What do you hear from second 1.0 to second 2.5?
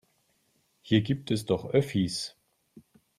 gibt es doch Öffis.